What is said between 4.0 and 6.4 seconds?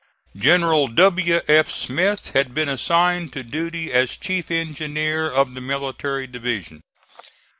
Chief Engineer of the Military